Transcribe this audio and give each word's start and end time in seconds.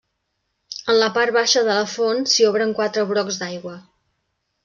En 0.93 0.95
la 1.01 1.09
part 1.17 1.33
baixa 1.35 1.63
de 1.67 1.75
la 1.79 1.91
font 1.91 2.25
s'hi 2.31 2.47
obren 2.53 2.73
quatre 2.79 3.03
brocs 3.13 3.37
d'aigua. 3.43 3.77